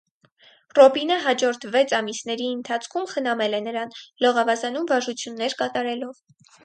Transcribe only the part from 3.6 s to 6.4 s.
նրան՝ լողավազանում վարժություններ կատարելով։